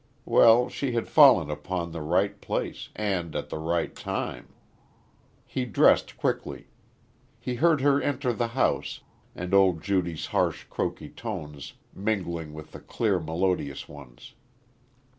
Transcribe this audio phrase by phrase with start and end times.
[0.25, 4.47] Well, she had fallen upon the right place, and at the right time.
[5.45, 6.65] He dressed quickly.
[7.39, 9.01] He heard her enter the house,
[9.35, 14.33] and old Judy's harsh croaky tones mingling with the clear melodious ones.